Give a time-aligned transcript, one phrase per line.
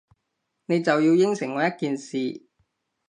[0.65, 2.41] 你就要應承我一件事